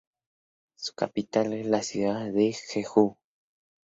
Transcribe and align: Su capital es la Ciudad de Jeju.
Su 0.77 0.95
capital 0.95 1.53
es 1.53 1.67
la 1.67 1.83
Ciudad 1.83 2.25
de 2.33 2.53
Jeju. 2.53 3.17